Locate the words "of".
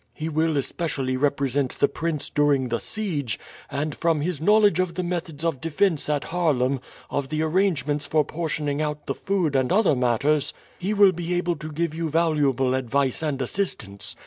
4.79-4.95, 5.45-5.61, 7.11-7.29